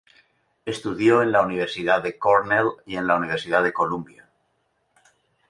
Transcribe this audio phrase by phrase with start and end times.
[0.65, 4.27] Estudió en la Universidad de Cornell y la Universidad de Columbia.